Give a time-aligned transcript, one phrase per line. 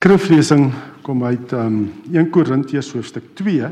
[0.00, 0.70] Skriflesing
[1.04, 1.74] kom uit um
[2.08, 3.66] 1 Korintiërs hoofstuk 2.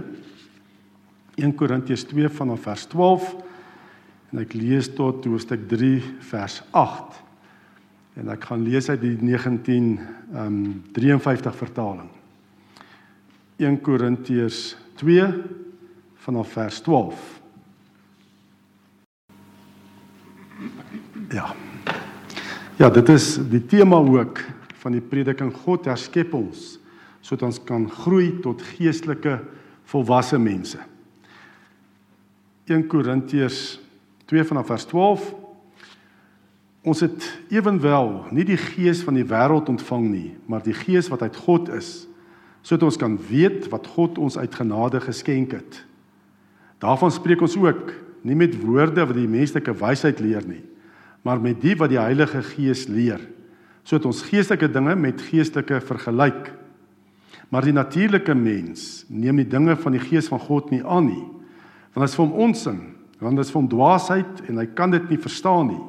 [1.40, 3.30] 1 Korintiërs 2 vanaf vers 12
[4.34, 5.88] en ek lees tot hoofstuk 3
[6.28, 7.16] vers 8.
[8.20, 9.86] En ek gaan lees uit die 19
[10.42, 10.58] um
[10.98, 12.12] 53 vertaling.
[13.56, 15.30] 1 Korintiërs 2
[16.26, 17.24] vanaf vers 12.
[21.32, 21.48] Ja.
[22.76, 24.44] Ja, dit is die tema ook
[24.82, 26.76] van die prediking God herskep ons
[27.18, 29.40] sodat ons kan groei tot geestelike
[29.90, 30.78] volwasse mense.
[32.70, 33.80] 1 Korintiërs
[34.30, 35.26] 2 vanaf vers 12
[36.88, 41.24] Ons het ewenwel nie die gees van die wêreld ontvang nie, maar die gees wat
[41.26, 42.06] uit God is,
[42.62, 45.82] sodat ons kan weet wat God ons uit genade geskenk het.
[46.80, 47.92] Daarvan spreek ons ook,
[48.22, 50.62] nie met woorde wat die menslike wysheid leer nie,
[51.26, 53.20] maar met die wat die Heilige Gees leer
[53.88, 56.50] sodat ons geestelike dinge met geestelike vergelyk.
[57.48, 61.24] Maar die natuurlike mens neem die dinge van die gees van God nie aan nie.
[61.94, 62.82] Want dit is vir hom onsin,
[63.22, 65.84] want dit is vir hom dwaasheid en hy kan dit nie verstaan nie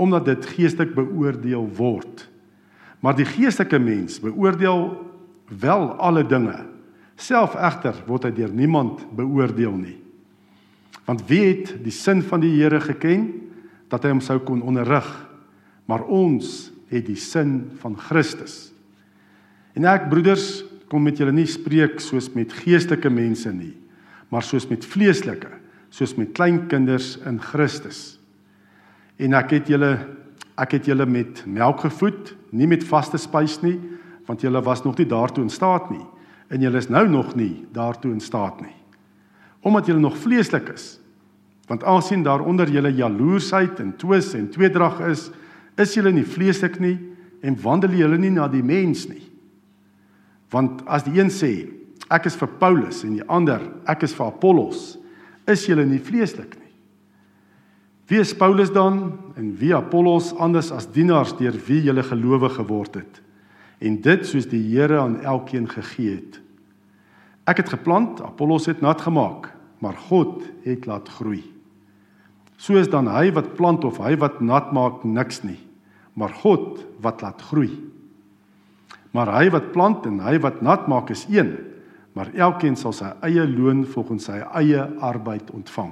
[0.00, 2.24] omdat dit geestelik beoordeel word.
[3.04, 4.86] Maar die geestelike mens beoordeel
[5.60, 6.56] wel alle dinge.
[7.20, 9.98] Self egter word hy deur niemand beoordeel nie.
[11.06, 13.28] Want wie het die sin van die Here geken
[13.92, 15.06] dat hy hom sou kon onderrig?
[15.86, 18.70] Maar ons het die sin van Christus.
[19.76, 20.62] En ek broeders
[20.92, 23.72] kom met julle nie spreek soos met geestelike mense nie,
[24.32, 25.50] maar soos met vleeslike,
[25.92, 28.20] soos met klein kinders in Christus.
[29.20, 29.96] En ek het julle
[30.60, 33.78] ek het julle met melk gevoed, nie met vaste spys nie,
[34.28, 36.04] want julle was nog nie daartoe in staat nie
[36.52, 38.74] en julle is nou nog nie daartoe in staat nie.
[39.64, 40.98] Omdat julle nog vleeslik is.
[41.70, 45.30] Want aansien daaronder julle jaloersheid en twis en tweedrag is,
[45.80, 46.96] is julle nie vleeslik nie
[47.42, 49.22] en wandel julle nie na die mens nie.
[50.52, 51.52] Want as die een sê
[52.12, 54.98] ek is vir Paulus en die ander ek is vir Apollos,
[55.48, 56.72] is julle nie vleeslik nie.
[58.10, 62.98] Wie is Paulus dan en wie Apollos anders as dienaars deur wie julle gelowe geword
[63.00, 63.22] het?
[63.82, 66.38] En dit soos die Here aan elkeen gegee het.
[67.48, 69.48] Ek het geplant, Apollos het nat gemaak,
[69.82, 71.42] maar God het laat groei.
[72.62, 75.58] So is dan hy wat plant of hy wat nat maak niks nie,
[76.14, 77.72] maar God wat laat groei.
[79.10, 81.56] Maar hy wat plant en hy wat nat maak is een,
[82.14, 85.90] maar elkeen sal sy eie loon volgens sy eie arbeid ontvang.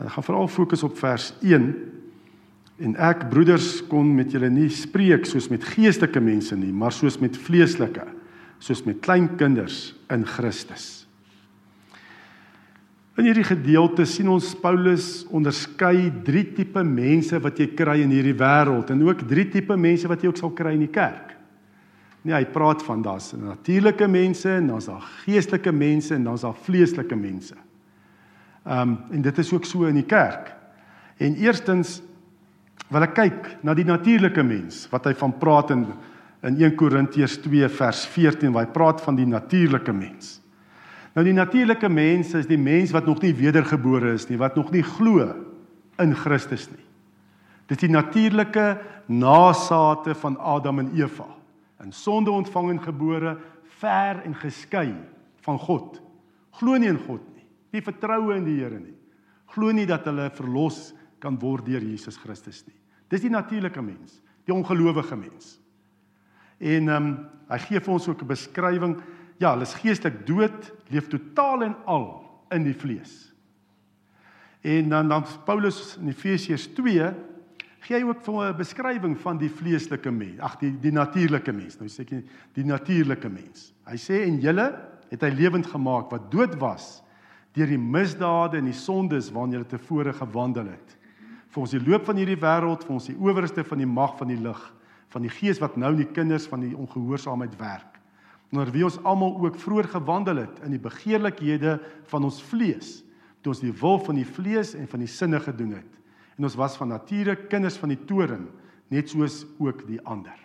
[0.00, 1.70] En ek gaan veral fokus op vers 1
[2.88, 7.18] en ek broeders kon met julle nie spreek soos met geestelike mense nie, maar soos
[7.22, 8.06] met vleeslike,
[8.58, 10.97] soos met klein kinders in Christus.
[13.18, 18.36] In hierdie gedeelte sien ons Paulus onderskei drie tipe mense wat jy kry in hierdie
[18.38, 21.34] wêreld en ook drie tipe mense wat jy ook sal kry in die kerk.
[22.22, 26.62] Nee, hy praat van daar's natuurlike mense en daar's daar geestelike mense en daar's daar
[26.68, 27.58] vleeslike mense.
[28.68, 30.52] Ehm um, en dit is ook so in die kerk.
[31.18, 31.98] En eerstens
[32.88, 35.88] wil ek kyk na die natuurlike mens wat hy van praat in
[36.46, 40.36] in 1 Korintiërs 2 vers 14 waar hy praat van die natuurlike mens.
[41.18, 44.68] Nou die natuurlike mens is die mens wat nog nie wedergebore is nie, wat nog
[44.70, 45.24] nie glo
[45.98, 46.84] in Christus nie.
[47.66, 48.66] Dis die natuurlike
[49.10, 51.26] nageslagte van Adam en Eva.
[51.82, 53.34] In sonde ontvang en gebore,
[53.80, 54.92] ver en geskei
[55.42, 55.98] van God.
[56.60, 57.48] Glo nie in God nie.
[57.74, 58.94] Nie vertroue in die Here nie.
[59.50, 62.78] Glo nie dat hulle verlos kan word deur Jesus Christus nie.
[63.10, 65.56] Dis die natuurlike mens, die ongelowige mens.
[66.62, 67.14] En ehm um,
[67.48, 69.00] hy gee vir ons ook 'n beskrywing
[69.38, 72.06] ja, hulle is geestelik dood, leef totaal en al
[72.54, 73.28] in die vlees.
[74.66, 77.10] En dan dan Paulus in Efesiërs 2
[77.86, 81.78] gee hy ook vir 'n beskrywing van die vleeslike mens, ag die die natuurlike mens.
[81.78, 83.72] Nou sê ek die natuurlike mens.
[83.86, 84.74] Hy sê en julle
[85.10, 87.02] het hy lewend gemaak wat dood was
[87.54, 90.96] deur die misdade en die sondes waarna julle tevore gewandel het.
[91.48, 94.28] Vir ons die loop van hierdie wêreld, vir ons die owerste van die mag van
[94.28, 94.74] die lig,
[95.08, 97.97] van die gees wat nou in die kinders van die ongehoorsaamheid werk
[98.52, 101.76] onder wie ons almal ook vroeër gewandel het in die begeerlikhede
[102.08, 102.98] van ons vlees
[103.42, 105.98] toe ons die wil van die vlees en van die sinne gedoen het.
[106.38, 108.48] En ons was van nature kinders van die toren
[108.90, 110.36] net soos ook die ander.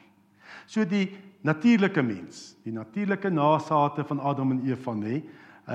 [0.70, 1.08] So die
[1.44, 5.22] natuurlike mens die natuurlike nageslagte van Adam en Eva nê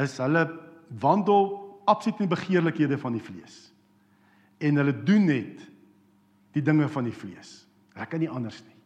[0.03, 0.45] is hulle
[1.01, 1.51] wandel
[1.89, 3.59] absoluut in die begeerlikhede van die vlees.
[4.61, 5.63] En hulle doen net
[6.57, 7.63] die dinge van die vlees.
[7.95, 8.77] Hulle kan nie anders nie.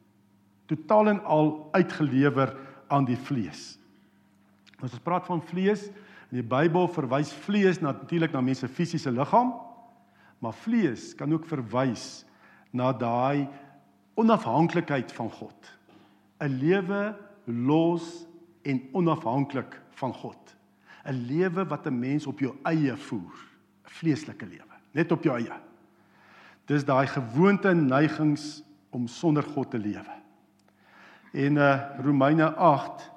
[0.73, 2.55] Totaal en al uitgelewer
[2.93, 3.77] aan die vlees.
[4.83, 5.87] As ons praat van vlees,
[6.33, 9.53] in die Bybel verwys vlees natuurlik na mense fisiese liggaam,
[10.43, 12.25] maar vlees kan ook verwys
[12.75, 13.47] na daai
[14.19, 15.71] onafhanklikheid van God.
[16.43, 17.15] 'n Lewe
[17.47, 18.27] los
[18.63, 20.57] en onafhanklik van God.
[21.07, 23.37] 'n Lewe wat 'n mens op jou eie voer,
[23.85, 25.61] 'n vleeslike lewe, net op jou eie.
[26.67, 30.22] Dis daai gewoonte en neigings om sonder God te lewe.
[31.33, 33.11] En uh Romeine 8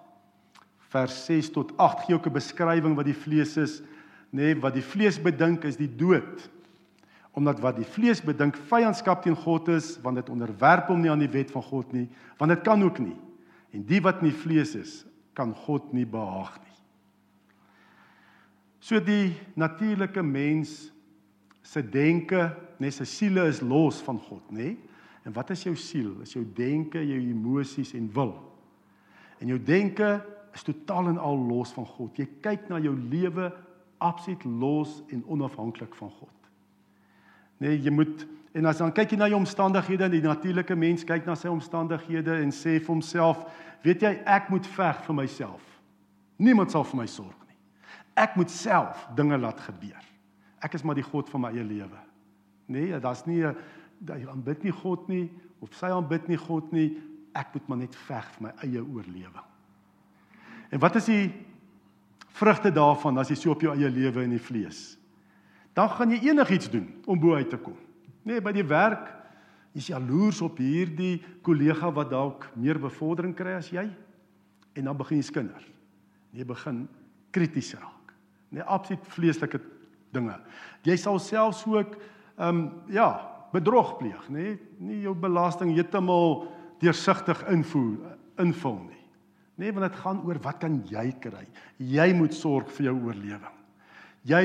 [0.96, 3.82] vers 6 tot 8 gee ook 'n beskrywing wat die vlees is,
[4.32, 6.50] nê, nee, wat die vlees bedink is die dood.
[7.32, 11.20] Omdat wat die vlees bedink vyandskap teen God is, want dit onderwerp hom nie aan
[11.20, 13.18] die wet van God nie, want dit kan ook nie.
[13.72, 16.76] En die wat nie vlees is, kan God nie behaag nie.
[18.80, 20.92] So die natuurlike mens
[21.62, 24.78] se denke, net sy siele is los van God, nê?
[25.26, 26.14] En wat is jou siel?
[26.22, 28.36] Is jou denke, jou emosies en wil.
[29.42, 30.10] En jou denke
[30.54, 32.18] is totaal en al los van God.
[32.18, 33.50] Jy kyk na jou lewe
[34.04, 36.50] absoluut los en onafhanklik van God.
[37.58, 38.26] Nee, jy moet
[38.56, 41.50] en as dan kyk jy na jou omstandighede en die natuurlike mens kyk na sy
[41.52, 43.42] omstandighede en sê vir homself,
[43.84, 45.66] weet jy, ek moet veg vir myself.
[46.40, 47.58] Niemand sal vir my sorg nie.
[48.16, 50.00] Ek moet self dinge laat gebeur.
[50.64, 52.00] Ek is maar die God van my eie lewe.
[52.72, 53.56] Nee, daar's nie 'n
[54.08, 55.26] hy aanbid nie God nie
[55.64, 56.90] of sy aanbid nie God nie.
[57.36, 59.50] Ek moet maar net veg vir my eie oorlewing.
[60.72, 61.26] En wat is die
[62.36, 64.96] vrugte daarvan as jy so op jou eie lewe in die vlees?
[65.76, 67.76] Dan gaan jy enigiets doen om bo uit te kom.
[68.24, 69.12] Nee, by die werk
[69.76, 73.86] is jy jaloers op hierdie kollega wat dalk meer bevordering kry as jy
[74.76, 75.66] en dan begin jy skinder.
[76.36, 76.86] Jy begin
[77.36, 78.14] krities raak.
[78.56, 79.60] Nee, absoluut vleeslike
[80.16, 80.36] dinge.
[80.88, 81.96] Jy sal selfs ook
[82.36, 84.52] ehm um, ja, bedrog pleeg, nê?
[84.52, 84.60] Nee?
[84.80, 86.46] Nie jou belasting heeltemal
[86.84, 89.04] deursigtig invoer invul nie.
[89.56, 91.46] Nee, want dit gaan oor wat kan jy kry?
[91.80, 93.62] Jy moet sorg vir jou oorlewing.
[94.28, 94.44] Jy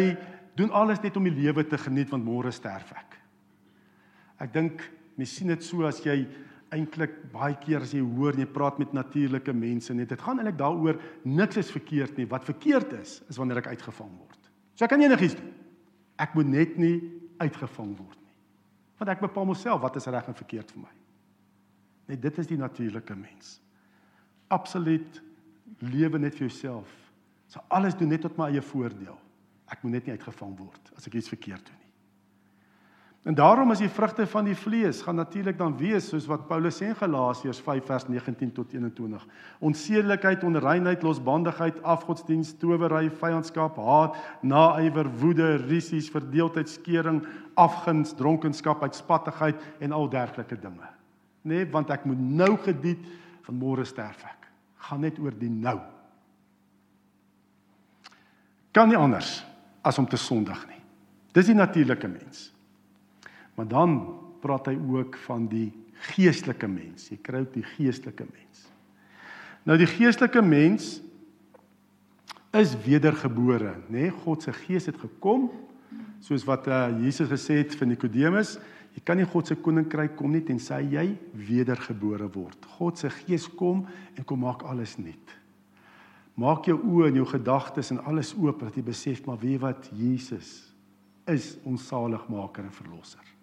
[0.59, 3.17] doen alles net om die lewe te geniet want môre sterf ek.
[4.47, 4.85] Ek dink
[5.19, 6.23] mens sien dit so as jy
[6.71, 10.61] eintlik baie keer as jy hoor jy praat met natuurlike mense net dit gaan eintlik
[10.61, 12.29] daaroor niks is verkeerd nie.
[12.31, 14.53] Wat verkeerd is is wanneer ek uitgevang word.
[14.79, 15.51] So ek kan enigiets doen.
[16.21, 16.95] Ek moet net nie
[17.43, 18.20] uitgevang word
[19.01, 20.95] Want ek bepaal myself wat is reg en verkeerd vir my.
[22.13, 23.57] Net dit is die natuurlike mens.
[24.53, 25.23] Absoluut
[25.81, 26.91] lewe net vir jouself.
[27.49, 29.17] So alles doen net tot my eie voordeel.
[29.71, 31.80] Ek moet net nie uitgevang word as ek iets verkeerd doen.
[33.23, 36.79] En daarom is die vrugte van die vlees gaan natuurlik dan wees soos wat Paulus
[36.81, 39.27] sê in Galasiërs 5 vers 19 tot 21.
[39.59, 47.21] Onsedelikheid, onreinheid, losbandigheid, afgodsdiens, towery, vyandskap, haat, naaiwer, woede, risies, verdeeldheid, skering,
[47.61, 50.89] afguns, dronkenskap, uitspattigheid en al dergelike dinge.
[51.45, 53.05] Nee, want ek moet nou gediet
[53.45, 54.49] van môre sterf ek.
[54.89, 55.77] Gaan net oor die nou.
[58.73, 59.43] Kan nie anders
[59.85, 60.81] as om te sondig nie.
[61.37, 62.49] Dis die natuurlike mens.
[63.61, 63.99] Maar dan
[64.41, 65.69] praat hy ook van die
[66.15, 67.11] geestelike mens.
[67.13, 68.63] Jy kry ook die geestelike mens.
[69.69, 70.95] Nou die geestelike mens
[72.57, 74.07] is wedergebore, nê?
[74.07, 75.51] Nee, God se gees het gekom
[76.25, 78.55] soos wat uh, Jesus gesê het vir Nikodemus,
[78.97, 81.05] jy kan nie God se koninkryk kom nie tensy jy
[81.37, 82.65] wedergebore word.
[82.79, 83.83] God se gees kom
[84.17, 85.35] en kom maak alles nuut.
[86.41, 89.93] Maak jou oë en jou gedagtes en alles oop dat jy besef maar wie wat
[89.93, 90.71] Jesus
[91.29, 93.37] is ons saligmaker en verlosser.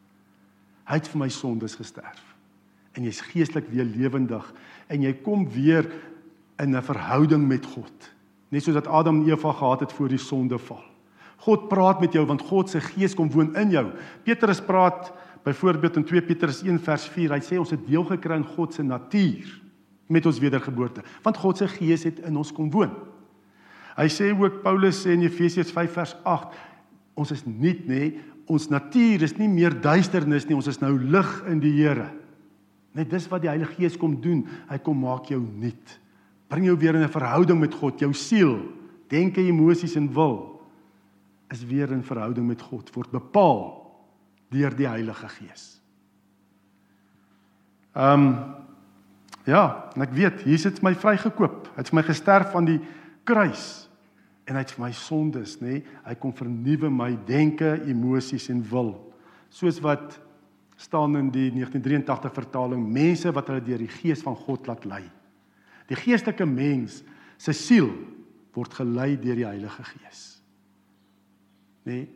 [0.88, 2.24] Hy het vir my sondes gesterf.
[2.96, 4.46] En jy's geestelik weer lewendig
[4.88, 5.86] en jy kom weer
[6.60, 8.14] in 'n verhouding met God.
[8.50, 10.84] Net soos dat Adam en Eva gehad het voor die sondeval.
[11.38, 13.92] God praat met jou want God se gees kom woon in jou.
[14.24, 15.14] Petrus praat
[15.44, 17.32] byvoorbeeld in 2 Petrus 1 vers 4.
[17.32, 19.62] Hy sê ons het deel gekry aan God se natuur
[20.08, 22.94] met ons wedergeboorte, want God se gees het in ons kom woon.
[23.98, 26.56] Hy sê ook Paulus sê in Efesiërs 5 vers 8
[27.18, 28.14] ons is nuut nê
[28.48, 32.10] ons natuur is nie meer duisternis nie, ons is nou lig in die Here.
[32.98, 34.46] Net dis wat die Heilige Gees kom doen.
[34.70, 35.98] Hy kom maak jou nuut.
[36.50, 38.60] Bring jou weer in 'n verhouding met God, jou siel,
[39.10, 40.58] denke, emosies en wil
[41.52, 43.96] is weer in verhouding met God word bepaal
[44.50, 45.82] deur die Heilige Gees.
[47.96, 48.56] Ehm um,
[49.48, 51.70] ja, en ek weet, Jesus het my vrygekoop.
[51.76, 52.82] Hy het vir my gesterf aan die
[53.24, 53.87] kruis
[54.48, 55.80] en hy het vir my sondes, nê?
[55.80, 58.94] Nee, hy kom vernuwe my denke, emosies en wil.
[59.52, 60.16] Soos wat
[60.80, 65.04] staan in die 1983 vertaling, mense wat hulle deur die gees van God laat lei.
[65.90, 67.02] Die geestelike mens
[67.42, 67.90] se siel
[68.56, 70.24] word gelei deur die Heilige Gees.
[71.88, 72.00] Nê?
[72.00, 72.08] Nee,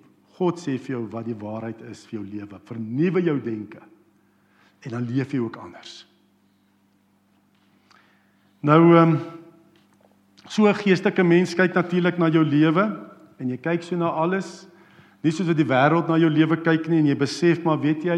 [0.42, 2.58] God sê vir jou wat die waarheid is vir jou lewe.
[2.66, 3.82] Vernuwe jou denke
[4.82, 6.00] en dan leef jy ook anders.
[8.66, 9.20] Nou ehm um,
[10.52, 12.84] So 'n geestelike mens kyk natuurlik na jou lewe
[13.40, 14.68] en jy kyk so na alles,
[15.24, 18.04] nie soos wat die wêreld na jou lewe kyk nie en jy besef maar weet
[18.04, 18.18] jy,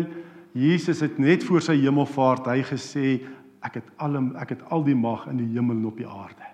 [0.54, 3.22] Jesus het net voor sy hemelvaart hy gesê
[3.62, 6.50] ek het al ek het al die mag in die hemel en op die aarde.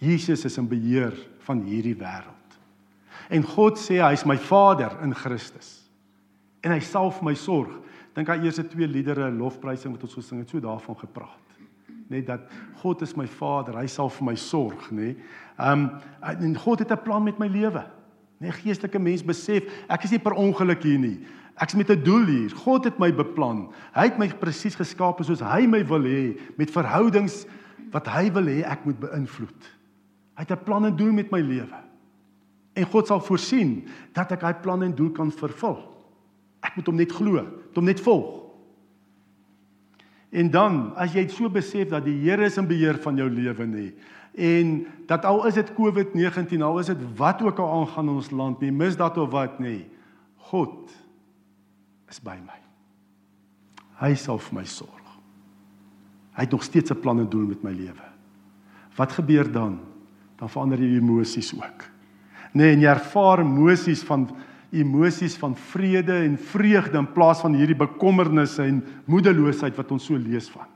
[0.00, 1.12] Jesus is in beheer
[1.44, 2.58] van hierdie wêreld.
[3.28, 5.90] En God sê hy is my Vader in Christus.
[6.64, 7.72] En hy sal vir my sorg.
[8.14, 11.45] Dink aan eerste twee liedere lofprysing wat ons gesing het, so daarvan gepraat.
[12.08, 12.40] Net dat
[12.82, 15.16] God is my Vader, hy sal vir my sorg, nê.
[15.58, 15.90] Ehm um,
[16.22, 17.84] en God het 'n plan met my lewe.
[18.38, 21.24] Nee, geestelike mens besef, ek is nie per ongeluk hier nie.
[21.56, 22.50] Ek's met 'n doel hier.
[22.50, 23.72] God het my beplan.
[23.94, 27.46] Hy het my presies geskaap soos hy my wil hê met verhoudings
[27.92, 29.62] wat hy wil hê ek moet beïnvloed.
[30.36, 31.80] Hy het 'n plan en doel met my lewe.
[32.74, 35.78] En God sal voorsien dat ek hy plan en doel kan vervul.
[36.60, 38.45] Ek moet hom net glo, hom net volg.
[40.30, 43.66] En dan, as jy so besef dat die Here is in beheer van jou lewe
[43.66, 43.86] nê,
[44.36, 48.30] en dat al is dit COVID-19, al is dit wat ook al aangaan in ons
[48.30, 49.86] land, nie misdaad of wat nie,
[50.50, 50.92] God
[52.10, 52.58] is by my.
[54.02, 54.92] Hy sal vir my sorg.
[56.36, 58.06] Hy het nog steeds 'n plan en doel met my lewe.
[58.96, 59.80] Wat gebeur dan?
[60.36, 61.84] Dan verander jy emosies ook.
[62.52, 64.28] Nee, en jy ervaar emosies van
[64.80, 70.18] emosies van vrede en vreugde in plaas van hierdie bekommernisse en moedeloosheid wat ons so
[70.20, 70.68] lees van.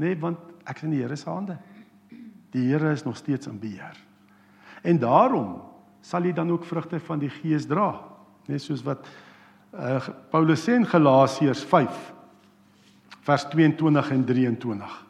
[0.00, 1.58] Nee, want ek is in die Here se hande.
[2.54, 3.98] Die Here is nog steeds in beheer.
[4.82, 5.58] En daarom
[6.00, 7.92] sal jy dan ook vrugte van die Gees dra,
[8.48, 9.04] net soos wat
[9.74, 10.00] uh,
[10.32, 12.00] Paulus sê in Galasiërs 5
[13.28, 15.09] vers 22 en 23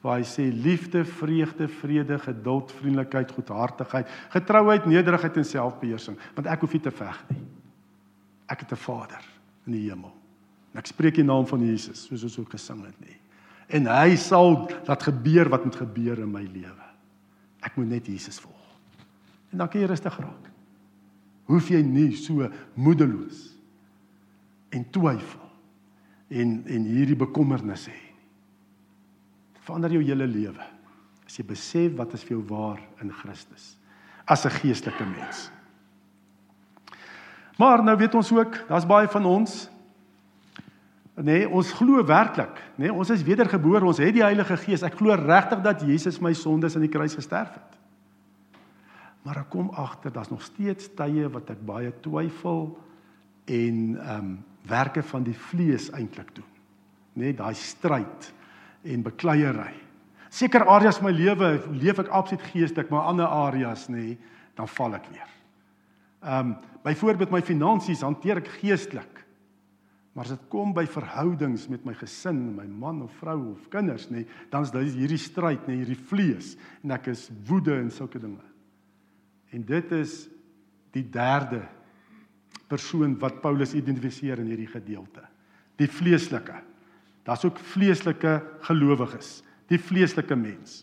[0.00, 6.64] waar hy sê liefde, vreugde, vrede, geduld, vriendelikheid, goedhartigheid, getrouheid, nederigheid en selfbeheersing, want ek
[6.64, 7.42] hoef nie te veg nie.
[8.48, 9.24] Ek het 'n Vader
[9.66, 10.12] in die hemel.
[10.72, 13.16] En ek spreek in naam van Jesus, soos ons ook gesing het nie.
[13.68, 16.86] En hy sal laat gebeur wat moet gebeur in my lewe.
[17.62, 18.56] Ek moet net Jesus volg.
[19.52, 20.50] En dan kan jy rustig raak.
[21.44, 23.56] Hoef jy nie so moedeloos
[24.70, 25.50] en twyfel
[26.28, 28.09] en en hierdie bekommernis hê.
[29.66, 30.66] Verander jou hele lewe
[31.26, 33.76] as jy besef wat is vir jou waar in Christus
[34.26, 35.50] as 'n geestelike mens.
[37.58, 39.70] Maar nou weet ons ook, daar's baie van ons
[41.14, 44.84] nee, ons glo werklik, nê, nee, ons is wedergebore, ons het die Heilige Gees.
[44.86, 47.78] Ek glo regtig dat Jesus my sondes aan die kruis gesterf het.
[49.22, 52.70] Maar ek kom agter, daar's nog steeds tye wat ek baie twyfel
[53.50, 54.38] en ehm um,
[54.68, 56.50] werke van die vlees eintlik doen.
[57.16, 58.26] Net daai stryd
[58.84, 59.74] en bekleierery.
[60.30, 64.14] Seker areas my lewe leef ek absoluut geestelik, maar ander areas nê,
[64.58, 65.30] dan val ek weer.
[66.22, 69.18] Ehm um, byvoorbeeld my finansies hanteer ek geestelik.
[70.16, 74.08] Maar as dit kom by verhoudings met my gesin, my man of vrou of kinders
[74.10, 78.18] nê, dan is dit hierdie stryd nê, hierdie vlees en ek is woede en sulke
[78.22, 78.42] dinge.
[79.52, 80.24] En dit is
[80.96, 81.62] die derde
[82.70, 85.22] persoon wat Paulus identifiseer in hierdie gedeelte.
[85.78, 86.58] Die vleeslike.
[87.26, 90.80] Daar's ook vleeslike gelowiges, die vleeslike mens.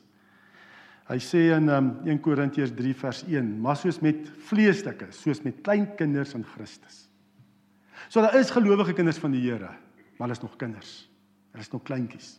[1.07, 5.61] Hy sê in um, 1 Korintiërs 3 vers 1, maar soos met vleeslike, soos met
[5.63, 7.05] klein kinders in Christus.
[8.11, 9.71] So daar is gelowige kinders van die Here,
[10.17, 10.91] maar hulle is nog kinders.
[11.53, 12.33] Hulle is nog kleintjies.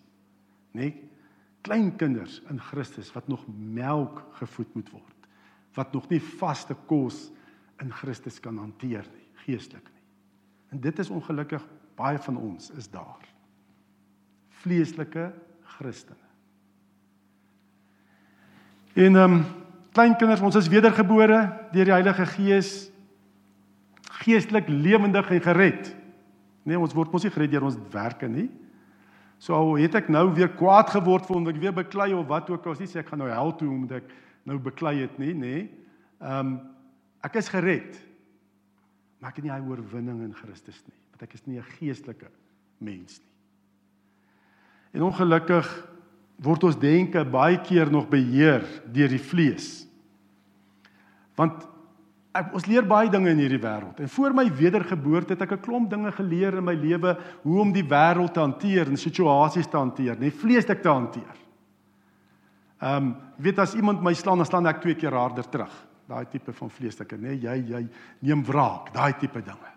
[0.77, 0.81] Né?
[0.81, 0.93] Nee?
[1.67, 5.27] Klein kinders in Christus wat nog melk gevoed moet word.
[5.77, 7.27] Wat nog nie vaste kos
[7.83, 10.05] in Christus kan hanteer nie geestelik nie.
[10.75, 11.65] En dit is ongelukkig
[11.97, 13.27] baie van ons is daar.
[14.63, 15.33] Vleeslike
[15.79, 16.29] Christene.
[18.99, 19.45] En ehm um,
[19.93, 21.39] klein kinders, ons is wedergebore
[21.73, 22.71] deur die Heilige Gees
[24.23, 25.91] geestelik lewendig en gered.
[26.63, 28.49] Nee, ons word mos nie gered deur ons werke nie.
[29.39, 32.51] So al het ek nou weer kwaad geword vir omdat ek weer beklei of wat
[32.51, 34.11] ook al, as nie sê ek gaan nou hel toe omdat ek
[34.51, 35.55] nou beklei het nie, nê.
[36.19, 36.59] Ehm um,
[37.27, 37.97] ek is gered.
[39.19, 42.31] Maar ek het nie hy oorwinning in Christus nie, want ek is nie 'n geestelike
[42.79, 43.28] mens nie.
[44.93, 45.69] En ongelukkig
[46.43, 49.87] word ons denke baie keer nog beheer deur die vlees.
[51.39, 51.67] Want
[52.39, 53.99] ek ons leer baie dinge in hierdie wêreld.
[53.99, 57.73] En voor my wedergeboorte het ek 'n klomp dinge geleer in my lewe hoe om
[57.73, 61.37] die wêreld te hanteer en situasies te hanteer, nie vleeslik te hanteer.
[62.81, 66.25] Ehm, um, weet as iemand my slaan, dan slaan ek twee keer harder terug daai
[66.31, 67.83] tipe van vleeslike, nê, nee, jy jy
[68.25, 69.73] neem wraak, daai tipe dinge.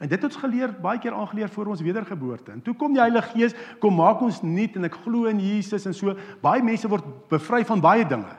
[0.00, 2.54] En dit het ons geleer baie keer aangeleer voor ons wedergeboorte.
[2.54, 5.84] En toe kom die Heilige Gees, kom maak ons nuut en ek glo in Jesus
[5.86, 6.14] en so.
[6.40, 8.32] Baie mense word bevry van baie dinge.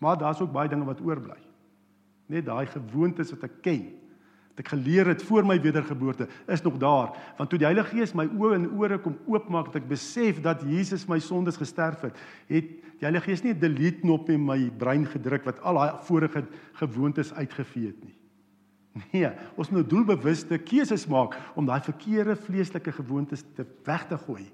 [0.00, 1.36] Maar daar's ook baie dinge wat oorbly.
[2.32, 3.82] Net daai gewoontes wat ek ken,
[4.52, 7.12] wat ek geleer het voor my wedergeboorte, is nog daar.
[7.36, 10.64] Want toe die Heilige Gees my oë en ore kom oopmaak, dat ek besef dat
[10.64, 12.16] Jesus my sondes gesterf het,
[12.48, 16.04] het Die Heilige Gees nie 'n delete knop in my brein gedruk wat al daai
[16.04, 18.14] vorige gewoontes uitgevee het nie.
[19.12, 24.18] Nee, ons moet nou doelbewuste keuses maak om daai verkeerde vleeslike gewoontes te weg te
[24.18, 24.48] gooi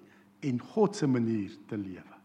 [0.45, 2.17] en God se manier te lewe.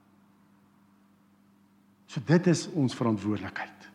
[2.11, 3.87] So dit is ons verantwoordelikheid.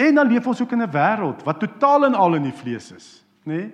[0.00, 2.92] En dan leef ons ook in 'n wêreld wat totaal en al in die vlees
[2.92, 3.54] is, nê?
[3.54, 3.72] Nee?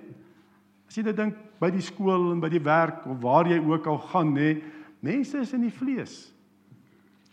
[0.87, 3.87] As jy dit dink by die skool en by die werk of waar jy ook
[3.87, 4.63] al gaan, nê, nee,
[4.99, 6.33] mense is in die vlees.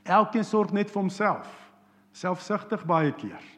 [0.02, 1.70] Elkeen sorg net vir homself.
[2.12, 3.53] Selfsugtig baie keer.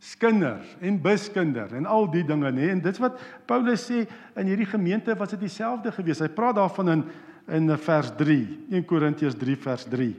[0.00, 2.70] Skinder en buskinder en al die dinge, nê?
[2.72, 4.06] En dit wat Paulus sê
[4.40, 6.22] in hierdie gemeente was dit dieselfde gewees.
[6.24, 7.04] Hy praat daarvan in
[7.50, 8.36] in vers 3,
[8.70, 10.12] 1 Korintiërs 3 vers 3.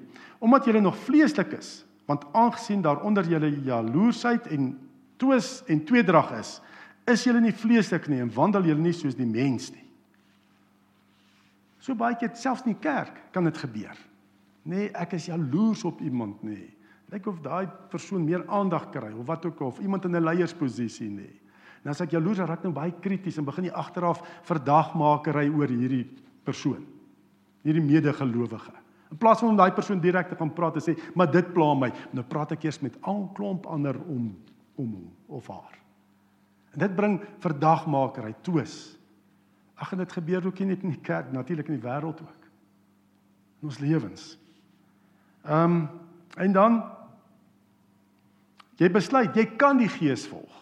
[0.43, 4.73] Omdat julle nog vleeslik is, want aangesien daaronder julle jaloersheid en
[5.21, 6.57] twis en tweedrag is,
[7.07, 9.85] is julle nie vleeslik nie en wandel julle nie soos die mens nie.
[11.81, 13.97] So baie keer selfs in die kerk kan dit gebeur.
[14.69, 16.67] Nee, ek is jaloers op iemand nie.
[17.11, 20.23] Lyk of daai persoon meer aandag kry of wat ook al of iemand in 'n
[20.23, 21.41] leiersposisie nie.
[21.83, 26.07] En as ek jaloers raak nou baie krities en begin jy agteraf verdagmakery oor hierdie
[26.43, 26.85] persoon.
[27.63, 28.71] Hierdie medegelowige.
[29.11, 31.73] In plaas van om daai persoon direk te gaan praat en sê, "Maar dit pla
[31.73, 34.37] my." Nou praat ek eers met al klomp ander om
[34.75, 35.77] om hom of haar.
[36.71, 38.97] En dit bring verdagmakery, twis.
[39.75, 42.43] Ag en dit gebeur ook nie in die kerk, natuurlik in die wêreld ook.
[43.61, 44.37] In ons lewens.
[45.43, 45.89] Ehm um,
[46.37, 46.83] en dan
[48.81, 50.57] jy besluit, jy kan die Gees volg.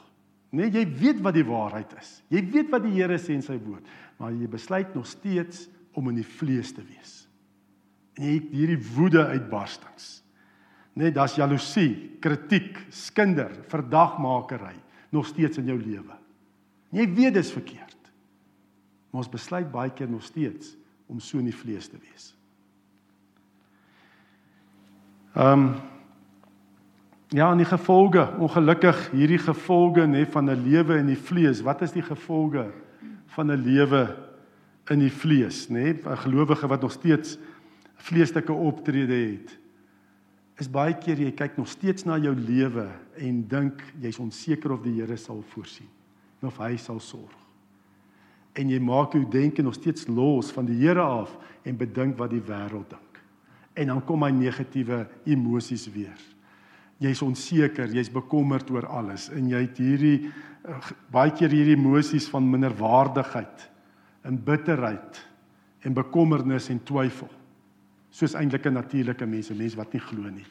[0.51, 2.19] Nee, jy weet wat die waarheid is.
[2.33, 3.85] Jy weet wat die Here sê in sy woord,
[4.19, 7.19] maar jy besluit nog steeds om in die vlees te wees
[8.19, 10.07] en jy het hierdie woede uitbarstings.
[10.99, 14.75] Net daar's jaloesie, kritiek, skinder, verdagmakery
[15.15, 16.17] nog steeds in jou lewe.
[16.93, 17.95] Jy weet dis verkeerd.
[19.09, 20.75] Maar ons besluit baie keer nog steeds
[21.09, 22.33] om so in die vlees te wees.
[25.37, 25.71] Ehm um,
[27.29, 31.61] Ja, en die gevolge, ongelukkig hierdie gevolge nê van 'n lewe in die vlees.
[31.61, 32.71] Wat is die gevolge
[33.25, 34.17] van 'n lewe
[34.89, 35.93] in die vlees, nê?
[35.93, 37.37] 'n Gelowige wat nog steeds
[37.95, 39.59] vleeslike optrede het
[40.59, 42.87] is baie keer jy kyk nog steeds na jou lewe
[43.23, 45.87] en dink jy's onseker of die Here sal voorsien
[46.43, 47.35] of hy sal sorg.
[48.55, 51.33] En jy maak jou denke nog steeds los van die Here af
[51.67, 53.21] en bedink wat die wêreld dink.
[53.75, 56.19] En dan kom hy negatiewe emosies weer.
[56.99, 60.79] Jy's onseker, jy's bekommerd oor alles en jy het hierdie uh,
[61.11, 63.69] baie keer hierdie emosies van minderwaardigheid
[64.27, 65.21] en bitterheid
[65.87, 67.29] en bekommernis en twyfel
[68.11, 70.45] soos eintlik 'n natuurlike mens, 'n mens wat nie glo nie.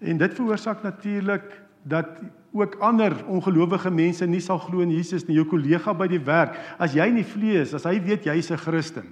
[0.00, 2.20] En dit veroorsaak natuurlik dat
[2.52, 5.36] ook ander ongelowige mense nie sal glo in Jesus nie.
[5.36, 8.56] Jou kollega by die werk, as jy in die vlees, as hy weet jy's 'n
[8.56, 9.06] Christen,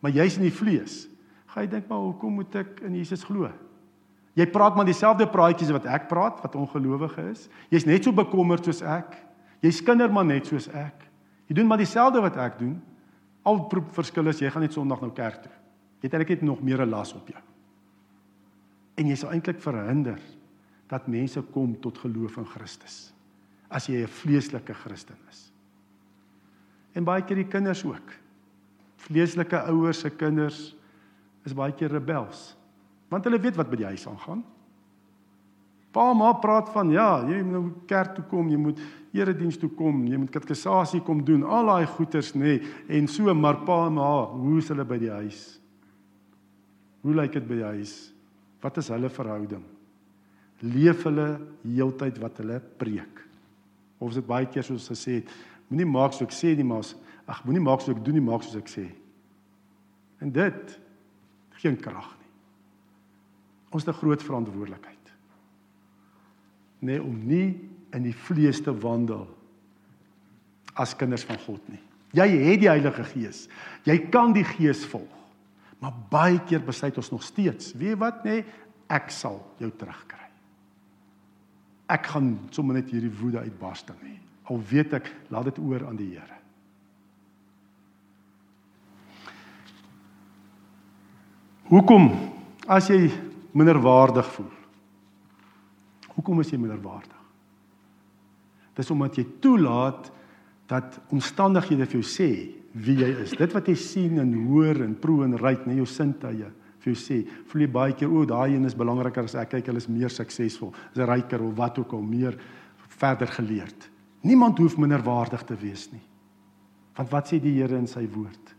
[0.00, 1.08] maar jy's in die vlees,
[1.46, 3.50] gaan hy dink maar hoekom moet ek in Jesus glo?
[4.34, 7.48] Jy praat maar dieselfde praatjies wat ek praat, wat ongelowige is.
[7.68, 9.18] Jy's net so bekommerd soos ek.
[9.60, 11.04] Jy's kinder maar net soos ek.
[11.48, 12.78] Jy doen maar dieselfde wat ek doen.
[13.44, 13.60] Al
[13.92, 15.52] verskil is jy gaan net Sondag nou kerk toe.
[16.00, 17.42] Jy het eintlik net nog meer 'n las op jou.
[18.96, 20.18] En jy sal eintlik verhinder
[20.88, 23.12] dat mense kom tot geloof in Christus
[23.70, 25.52] as jy 'n vleeslike Christen is.
[26.94, 28.12] En baie keer die kinders ook.
[28.96, 30.76] Vleeslike ouers se kinders
[31.44, 32.56] is baie keer rebels.
[33.12, 34.40] Want hulle weet wat by die huis aangaan.
[35.92, 38.78] Pa ma praat van ja, jy moet nou kerk toe kom, jy moet
[39.12, 43.34] erediens toe kom, jy moet katekisasie kom doen, al daai goeters nê nee, en so
[43.36, 45.42] maar pa ma, hoe is hulle by die huis?
[47.04, 47.92] Hoe lyk dit by die huis?
[48.64, 49.66] Wat is hulle verhouding?
[50.64, 51.28] Leef hulle
[51.66, 53.20] heeltyd wat hulle preek?
[54.00, 55.36] Of is dit baie keer soos gesê het,
[55.68, 56.88] moenie maak soos ek sê nie, maar
[57.28, 58.88] ag moenie maak soos ek doen nie, maak soos ek sê.
[60.24, 60.76] En dit
[61.60, 62.21] geen krag nie.
[63.72, 65.12] Ons het 'n groot verantwoordelikheid.
[66.78, 69.28] Nee, om nie in die vlees te wandel
[70.74, 71.80] as kinders van God nie.
[72.12, 73.48] Jy het die Heilige Gees.
[73.88, 75.12] Jy kan die Gees volg.
[75.82, 78.44] Maar baie keer besluit ons nog steeds, weet wat nê, nee,
[78.92, 80.28] ek sal jou terugkry.
[81.90, 84.14] Ek gaan sommer net hierdie woede uitbarsting hê.
[84.52, 86.38] Al weet ek, laat dit oor aan die Here.
[91.72, 92.10] Hoekom
[92.68, 93.08] as jy
[93.52, 94.50] minderwaardig voel?
[96.12, 97.20] Hoekom is jy minderwaardig?
[98.76, 100.10] Dis omdat jy toelaat
[100.70, 102.30] dat omstandighede vir jou sê
[102.72, 103.34] wie jy is.
[103.36, 106.48] Dit wat jy sien en hoor en proe en ruik, net jou sintuie
[106.82, 109.68] vir jou sê, voel jy baie keer o, daai een is belangriker as ek, kyk
[109.70, 112.38] hulle is meer suksesvol, is ryker of wat ook al, meer
[112.98, 113.86] verder geleerd.
[114.26, 116.02] Niemand hoef minderwaardig te wees nie.
[116.98, 118.50] Want wat sê die Here in sy woord?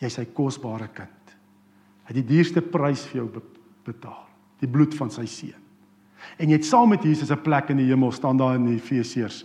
[0.00, 1.36] Jy's sy kosbare kind.
[2.06, 3.28] Hy het die duurste prys vir jou
[3.86, 4.26] betaal,
[4.60, 5.62] die bloed van sy seun.
[6.38, 9.44] En jy het saam met Jesus 'n plek in die hemel staan daar in Efesiërs.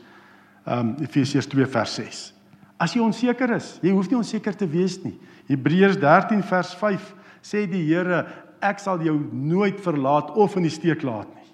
[0.65, 2.33] Ehm um, Efesiërs 2 vers 6
[2.81, 5.13] As jy onseker is, jy hoef nie onseker te wees nie.
[5.51, 7.11] Hebreërs 13 vers 5
[7.45, 8.23] sê die Here,
[8.61, 11.47] ek sal jou nooit verlaat of in die steek laat nie.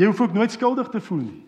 [0.00, 1.42] Jy hoef ook nooit skuldig te voel nie.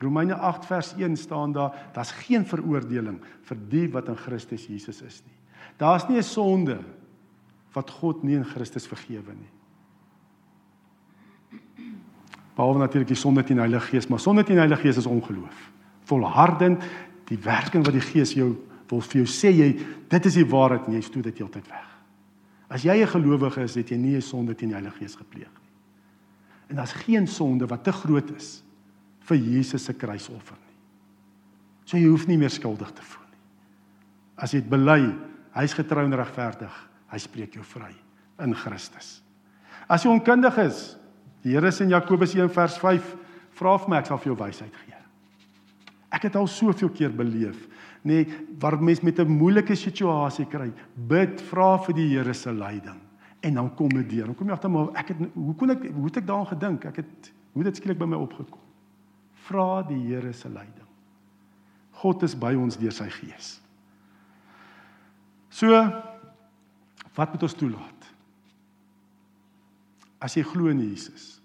[0.00, 5.02] Romeine 8 vers 1 staan daar, daar's geen veroordeling vir die wat in Christus Jesus
[5.04, 5.36] is nie.
[5.80, 6.78] Daar's nie 'n sonde
[7.74, 9.52] wat God nie in Christus vergewe nie.
[12.54, 15.10] Behalwe natuurlik die sonde teen die Heilige Gees, maar sonde teen die Heilige Gees is
[15.10, 15.70] ongeloof.
[16.06, 16.84] Volhardend
[17.30, 18.52] die werking wat die Gees jou
[18.90, 19.68] wil vir jou sê jy
[20.12, 21.90] dit is die waarheid en jy stoot dit heeltyd weg.
[22.68, 25.50] As jy 'n gelowige is, het jy nie 'n sonde teen die Heilige Gees gepleeg
[25.50, 25.70] nie.
[26.68, 28.62] En daar's geen sonde wat te groot is
[29.20, 30.74] vir Jesus se kruisoffer nie.
[31.84, 33.38] So jy hoef nie meer skuldig te voel nie.
[34.36, 35.14] As jy dit bely,
[35.52, 37.92] hy's getrou en regverdig, hy spreek jou vry
[38.44, 39.20] in Christus.
[39.88, 40.82] As jy onkundig is,
[41.44, 43.14] die Here sê in Jakobus 1 vers 5,
[43.58, 45.00] vra vir my ek sal vir jou wysheid gee.
[46.14, 47.66] Ek het al soveel keer beleef,
[48.04, 52.52] nê, nee, waar mens met 'n moeilike situasie kry, bid, vra vir die Here se
[52.52, 53.00] leiding
[53.44, 54.26] en dan kom dit deur.
[54.26, 56.84] Dan kom jy agter maar ek het hoe kon ek hoe het ek daaraan gedink?
[56.84, 58.60] Ek het hoe dit skielik by my opgekom?
[59.44, 60.88] Vra die Here se leiding.
[62.00, 63.60] God is by ons deur sy gees.
[65.50, 65.70] So
[67.14, 68.10] wat moet ons toelaat?
[70.24, 71.38] As jy glo in Jesus,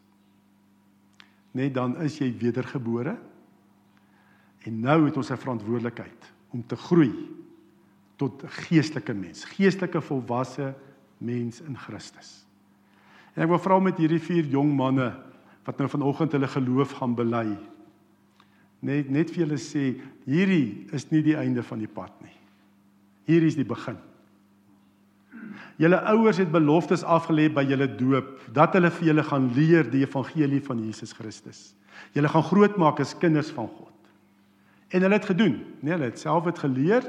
[1.58, 3.18] net dan is jy wedergebore.
[4.68, 7.14] En nou het ons 'n verantwoordelikheid om te groei
[8.18, 10.76] tot 'n geestelike mens, geestelike volwasse
[11.18, 12.46] mens in Christus.
[13.36, 15.14] En ek wil vra met hierdie vier jong manne
[15.64, 17.58] wat nou vanoggend hulle geloof gaan bely.
[18.80, 22.36] Net net vir julle sê, hierdie is nie die einde van die pad nie.
[23.26, 23.98] Hier is die begin.
[25.80, 30.04] Julle ouers het beloftes afgelê by julle doop dat hulle vir julle gaan leer die
[30.04, 31.70] evangelie van Jesus Christus.
[32.16, 33.96] Julle gaan grootmaak as kinders van God.
[34.92, 37.06] En hulle het gedoen, nee, hulle het self dit geleer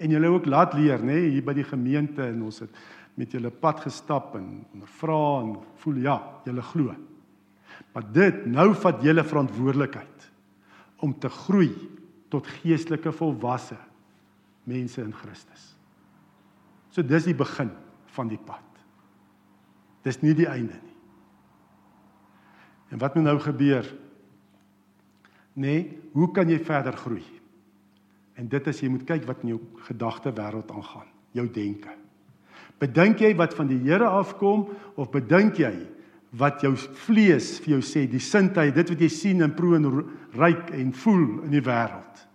[0.00, 2.80] en julle ook laat leer, nê, nee, hier by die gemeente en ons het
[3.20, 6.16] met julle pad gestap en ondervra en voel ja,
[6.48, 6.96] julle glo.
[7.94, 10.26] Maar dit nou vat julle verantwoordelikheid
[11.04, 11.70] om te groei
[12.32, 13.78] tot geestelike volwasse
[14.66, 15.68] mense in Christus.
[16.90, 17.70] So dis die begin
[18.14, 18.66] van die pad.
[20.06, 20.96] Dis nie die einde nie.
[22.90, 23.86] En wat moet nou gebeur?
[25.60, 27.24] Nee, hoe kan jy verder groei?
[28.38, 31.92] En dit is jy moet kyk wat in jou gedagte wêreld aangaan, jou denke.
[32.80, 35.74] Bedink jy wat van die Here afkom of bedink jy
[36.38, 39.88] wat jou vlees vir jou sê, die sintuie, dit wat jy sien en proe en
[40.38, 42.26] ruik en voel in die wêreld?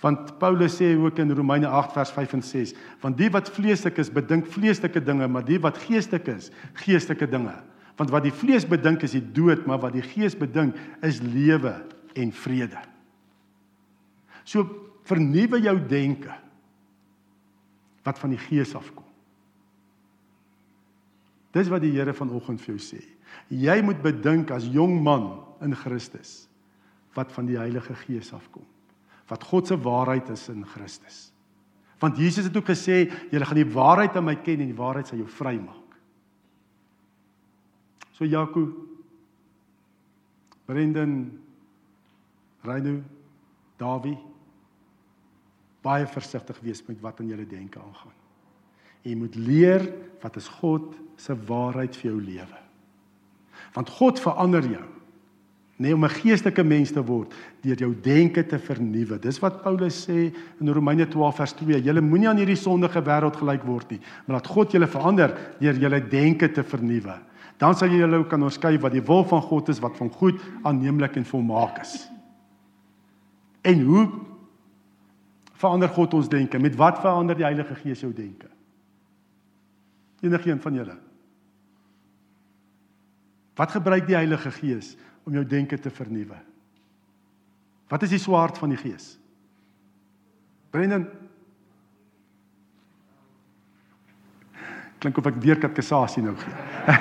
[0.00, 3.98] Want Paulus sê ook in Romeine 8 vers 5 en 6, want die wat vleeslik
[4.00, 6.48] is, bedink vleeslike dinge, maar die wat geestelik is,
[6.80, 7.52] geestelike dinge.
[8.00, 11.74] Want wat die vlees bedink is die dood, maar wat die gees bedink is lewe
[12.16, 12.80] en vrede.
[14.48, 14.64] So
[15.04, 16.32] vernuwe jou denke
[18.06, 19.04] wat van die gees afkom.
[21.52, 23.02] Dis wat die Here vanoggend vir jou sê.
[23.52, 26.46] Jy moet bedink as jong man in Christus
[27.18, 28.64] wat van die Heilige Gees afkom.
[29.30, 31.28] Wat God se waarheid is in Christus.
[32.00, 35.10] Want Jesus het ook gesê, julle gaan die waarheid aan my ken en die waarheid
[35.10, 35.98] sal jou vrymaak.
[38.16, 38.66] So Jaco
[40.68, 41.14] Brendan
[42.62, 43.00] Reinu
[43.80, 44.18] Dawie
[45.80, 48.16] baie versigtig wees met wat in julle denke aangaan.
[49.02, 49.86] Jy moet leer
[50.20, 52.58] wat is God se waarheid vir jou lewe.
[53.72, 54.86] Want God verander jou.
[55.80, 59.18] Nee om 'n geestelike mens te word deur jou denke te vernuwe.
[59.18, 61.82] Dis wat Paulus sê in Romeine 12 vers 2.
[61.82, 65.74] Julle moenie aan hierdie sondige wêreld gelyk word nie, maar laat God julle verander deur
[65.74, 67.18] julle denke te vernuwe.
[67.56, 70.40] Dan sal julle ook kan onderskei wat die wil van God is, wat van goed,
[70.62, 72.10] aanneemlik en volmaak is.
[73.62, 74.08] En hoe
[75.52, 76.58] verander God ons denke?
[76.58, 78.48] Met wat verander die Heilige Gees jou denke?
[80.20, 80.96] Enigeen van julle?
[83.54, 84.96] Wat gebruik die Heilige Gees
[85.30, 86.36] om jou denke te vernuwe?
[87.90, 89.14] Wat is die swaard van die Gees?
[90.74, 91.06] Brendan
[95.00, 96.96] Klink of ek weer katkasasie nou gee.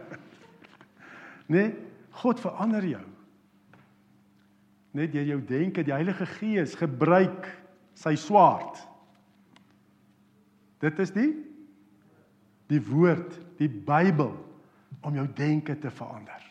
[1.52, 1.66] nee,
[2.22, 3.02] God verander jou.
[4.96, 7.44] Net deur jou denke, die Heilige Gees gebruik
[7.98, 8.80] sy swaard.
[10.80, 11.28] Dit is die
[12.70, 14.30] die woord, die Bybel
[15.02, 16.49] om jou denke te verander.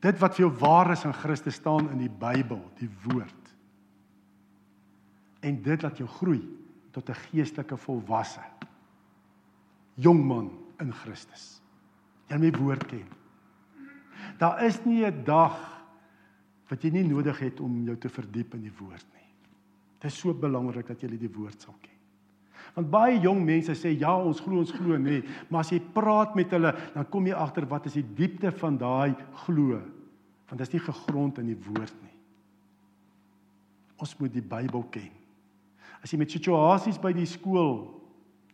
[0.00, 3.52] Dit wat vir jou waar is in Christus staan in die Bybel, die woord.
[5.44, 6.40] En dit laat jou groei
[6.90, 8.40] tot 'n geestelike volwasse
[10.00, 11.60] jong man in Christus.
[12.30, 13.08] Jy moet die woord ken.
[14.38, 15.56] Daar is nie 'n dag
[16.68, 19.28] wat jy nie nodig het om jou te verdiep in die woord nie.
[19.98, 21.99] Dit is so belangrik dat jy die woord sal ken.
[22.76, 26.36] Want baie jong mense sê ja, ons glo ons glo nê, maar as jy praat
[26.38, 29.80] met hulle, dan kom jy agter wat is die diepte van daai glo.
[30.50, 32.16] Want dit is nie gegrond in die woord nie.
[34.00, 35.10] Ons moet die Bybel ken.
[36.00, 37.82] As jy met situasies by die skool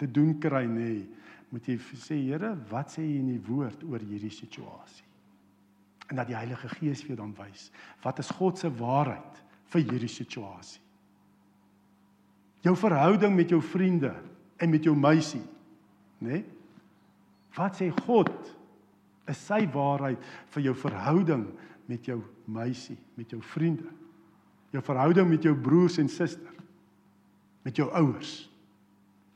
[0.00, 1.04] te doen kry nê,
[1.52, 5.06] moet jy sê Here, wat sê jy in die woord oor hierdie situasie?
[6.10, 7.70] En dat die Heilige Gees vir jou dan wys
[8.04, 9.40] wat is God se waarheid
[9.72, 10.82] vir hierdie situasie
[12.64, 14.14] jou verhouding met jou vriende
[14.56, 15.44] en met jou meisie,
[16.18, 16.28] né?
[16.28, 16.44] Nee?
[17.56, 18.32] Wat sê God
[19.30, 20.20] is sy waarheid
[20.52, 21.46] vir jou verhouding
[21.88, 22.18] met jou
[22.52, 23.88] meisie, met jou vriende?
[24.74, 26.60] Jou verhouding met jou broers en susters,
[27.64, 28.34] met jou ouers.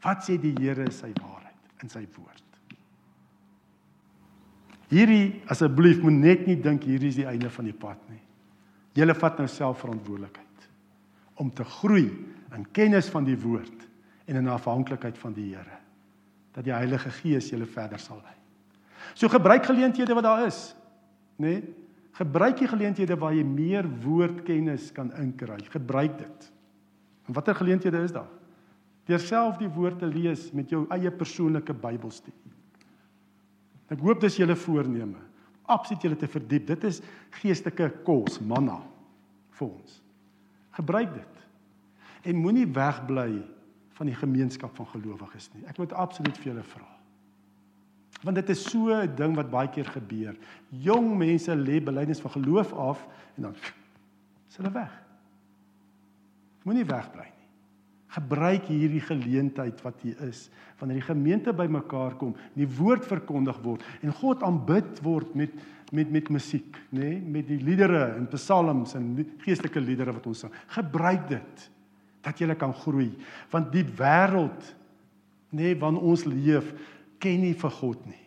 [0.05, 2.45] Wat sê die Here is sy waarheid in sy woord?
[4.91, 8.21] Hierdie asseblief moet net nie dink hierdie is die einde van die pad nie.
[8.99, 10.67] Julle vat nou self verantwoordelikheid
[11.41, 12.09] om te groei
[12.57, 13.87] in kennis van die woord
[14.27, 15.79] en in afhanklikheid van die Here.
[16.55, 18.37] Dat die Heilige Gees julle verder sal lei.
[19.15, 20.71] So gebruik geleenthede wat daar is,
[21.37, 21.61] nê?
[21.61, 21.77] Nee?
[22.21, 25.61] Gebruik die geleenthede waar jy meer woordkennis kan inkry.
[25.73, 26.49] Gebruik dit.
[27.31, 28.29] En watter geleenthede is daar?
[29.09, 32.53] Deur self die woord te lees met jou eie persoonlike Bybelstudie.
[33.91, 35.23] Ek hoop dis julle voorneme.
[35.71, 36.67] Absoluut julle te verdiep.
[36.75, 37.01] Dit is
[37.41, 38.81] geestelike kos, manna
[39.57, 39.97] vir ons.
[40.77, 41.30] Gebruik dit
[42.23, 43.43] en moenie wegbly
[44.01, 45.67] van die gemeenskap van gelowiges nie.
[45.69, 46.89] Ek moet absoluut vir julle vra.
[48.25, 50.37] Want dit is so 'n ding wat baie keer gebeur.
[50.69, 53.07] Jong mense lê belydenis van geloof af
[53.37, 53.55] en dan
[54.49, 54.93] is hulle weg.
[56.65, 57.49] Moenie wegbly nie.
[58.11, 63.85] Gebruik hierdie geleentheid wat hier is wanneer die gemeente bymekaar kom, die woord verkondig word
[64.03, 65.51] en God aanbid word met
[65.93, 67.21] met met musiek, nê, nee?
[67.21, 70.53] met die liedere en psalms en geestelike liedere wat ons sing.
[70.67, 71.71] Gebruik dit
[72.21, 73.11] dat jy kan groei.
[73.51, 74.75] Want die wêreld
[75.51, 76.73] nê nee, waarin ons leef
[77.19, 78.27] ken nie vir God nie.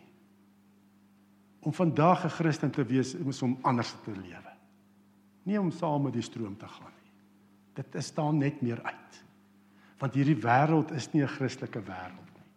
[1.64, 4.52] Om vandag 'n Christen te wees is om anders te lewe.
[5.42, 7.12] Nie om saam met die stroom te gaan nie.
[7.74, 9.24] Dit is staan net meer uit.
[9.98, 12.48] Want hierdie wêreld is nie 'n Christelike wêreld nie.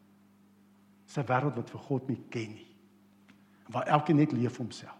[1.05, 2.75] Dis 'n wêreld wat vir God nie ken nie.
[3.69, 4.95] Waar elkeen net leef homself.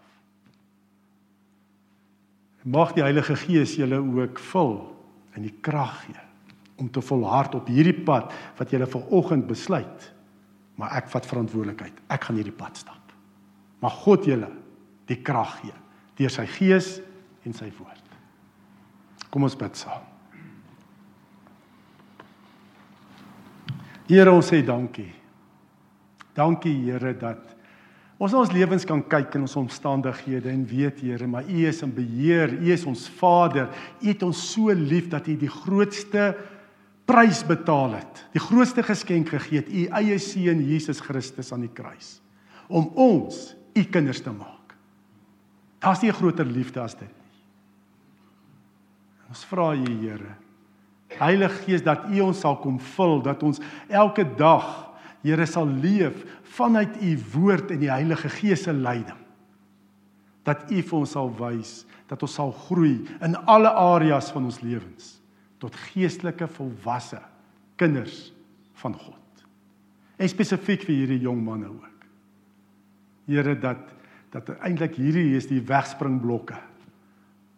[2.62, 4.96] Mag die Heilige Gees julle ook vul
[5.32, 6.27] en die krag gee
[6.78, 10.12] om te volhard op hierdie pad wat jy ver oggend besluit.
[10.78, 11.96] Maar ek vat verantwoordelikheid.
[12.06, 13.12] Ek gaan hierdie pad stap.
[13.82, 14.50] Mag God julle
[15.10, 15.74] die krag gee
[16.18, 16.96] deur sy gees
[17.46, 18.02] en sy woord.
[19.30, 20.02] Kom ons bid saam.
[24.08, 25.12] Here ons sê dankie.
[26.34, 27.54] Dankie Here dat
[28.18, 31.92] ons ons lewens kan kyk in ons omstandighede en weet Here, maar U is in
[31.94, 32.56] beheer.
[32.56, 33.68] U is ons Vader.
[34.00, 36.32] U het ons so lief dat U die grootste
[37.08, 38.24] prys betaal het.
[38.34, 42.18] Die grootste geskenk gegee het, u eie seun Jesus Christus aan die kruis
[42.68, 44.74] om ons u kinders te maak.
[45.80, 47.40] Daar's nie 'n groter liefde as dit nie.
[49.28, 50.36] Ons vra u Here,
[51.08, 54.90] Heilige Gees dat u ons sal kom vul, dat ons elke dag
[55.22, 59.18] Here sal leef vanuit u woord en die Heilige Gees se leiding.
[60.44, 64.60] Dat u vir ons sal wys dat ons sal groei in alle areas van ons
[64.60, 65.17] lewens
[65.58, 67.20] tot geestelike volwasse
[67.78, 68.28] kinders
[68.82, 69.44] van God.
[70.18, 72.08] En spesifiek vir hierdie jong manne ook.
[73.28, 73.94] Here dat
[74.28, 76.58] dat eintlik hierdie is die wegspringblokke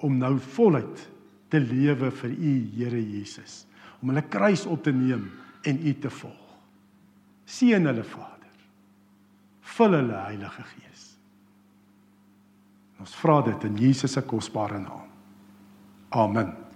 [0.06, 1.02] om nou voluit
[1.50, 3.64] te lewe vir u Here Jesus,
[4.00, 5.26] om hulle kruis op te neem
[5.66, 6.54] en u te volg.
[7.50, 8.54] Seën hulle Vader.
[9.74, 11.04] Vul hulle Heilige Gees.
[13.02, 15.08] Ons vra dit in Jesus se kosbare naam.
[16.14, 16.69] Amen.